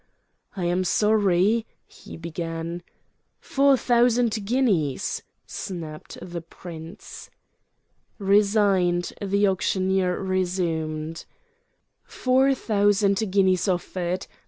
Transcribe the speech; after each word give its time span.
"I 0.57 0.65
am 0.65 0.83
sorry—" 0.83 1.67
he 1.85 2.17
began. 2.17 2.81
"Four 3.39 3.77
thousand 3.77 4.35
guineas!" 4.45 5.21
snapped 5.45 6.17
the 6.19 6.41
prince. 6.41 7.29
Resigned, 8.17 9.13
the 9.21 9.45
auctioneer 9.47 10.17
resumed: 10.19 11.25
"Four 12.03 12.55
thousand 12.55 13.31
guineas 13.31 13.67
offered. 13.67 14.25